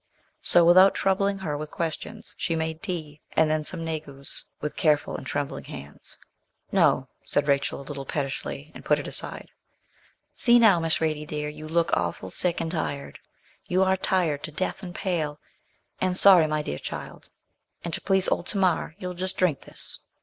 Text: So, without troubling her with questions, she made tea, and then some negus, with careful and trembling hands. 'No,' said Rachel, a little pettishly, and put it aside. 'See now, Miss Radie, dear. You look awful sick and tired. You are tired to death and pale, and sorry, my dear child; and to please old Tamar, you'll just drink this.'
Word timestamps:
So, 0.41 0.65
without 0.65 0.95
troubling 0.95 1.37
her 1.37 1.55
with 1.55 1.69
questions, 1.69 2.33
she 2.39 2.55
made 2.55 2.81
tea, 2.81 3.21
and 3.33 3.51
then 3.51 3.63
some 3.63 3.85
negus, 3.85 4.45
with 4.59 4.75
careful 4.75 5.15
and 5.15 5.27
trembling 5.27 5.65
hands. 5.65 6.17
'No,' 6.71 7.07
said 7.23 7.47
Rachel, 7.47 7.81
a 7.81 7.83
little 7.83 8.07
pettishly, 8.07 8.71
and 8.73 8.83
put 8.83 8.97
it 8.97 9.05
aside. 9.05 9.51
'See 10.33 10.57
now, 10.57 10.79
Miss 10.79 11.01
Radie, 11.01 11.27
dear. 11.27 11.49
You 11.49 11.67
look 11.67 11.91
awful 11.95 12.31
sick 12.31 12.59
and 12.59 12.71
tired. 12.71 13.19
You 13.67 13.83
are 13.83 13.95
tired 13.95 14.41
to 14.45 14.51
death 14.51 14.81
and 14.81 14.95
pale, 14.95 15.39
and 15.99 16.17
sorry, 16.17 16.47
my 16.47 16.63
dear 16.63 16.79
child; 16.79 17.29
and 17.83 17.93
to 17.93 18.01
please 18.01 18.27
old 18.27 18.47
Tamar, 18.47 18.95
you'll 18.97 19.13
just 19.13 19.37
drink 19.37 19.61
this.' 19.61 19.99